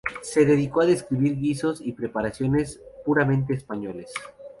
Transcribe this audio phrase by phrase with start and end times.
[0.23, 4.11] Se dedicó a describir guisos y preparaciones puramente españoles.